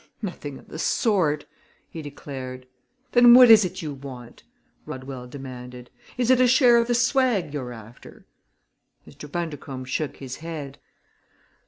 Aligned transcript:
"Nothing 0.23 0.57
of 0.57 0.67
the 0.67 0.79
sort!" 0.79 1.45
he 1.87 2.01
declared. 2.01 2.65
"Then 3.11 3.35
what 3.35 3.51
is 3.51 3.63
it 3.63 3.83
you 3.83 3.93
want?" 3.93 4.41
Rodwell 4.87 5.27
demanded. 5.27 5.91
"Is 6.17 6.31
it 6.31 6.41
a 6.41 6.47
share 6.47 6.77
of 6.77 6.87
the 6.87 6.95
swag 6.95 7.53
you're 7.53 7.71
after?" 7.71 8.25
Mr. 9.07 9.31
Bundercombe 9.31 9.85
shook 9.85 10.17
his 10.17 10.37
head. 10.37 10.79